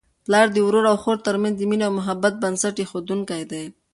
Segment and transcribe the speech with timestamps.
[0.25, 3.65] پلار د ورور او خور ترمنځ د مینې او محبت بنسټ ایښودونکی دی.